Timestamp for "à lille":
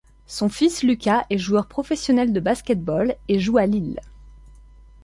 3.59-3.99